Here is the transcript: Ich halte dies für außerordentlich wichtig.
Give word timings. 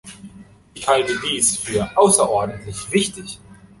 Ich 0.73 0.87
halte 0.87 1.13
dies 1.19 1.57
für 1.59 1.95
außerordentlich 1.95 2.91
wichtig. 2.91 3.39